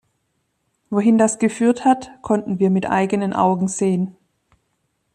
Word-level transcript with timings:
Wohin 0.89 1.19
das 1.19 1.37
geführt 1.37 1.85
hat, 1.85 2.09
konnten 2.23 2.57
wir 2.57 2.71
mit 2.71 2.87
eigenen 2.89 3.33
Augen 3.33 3.67
sehen. 3.67 4.15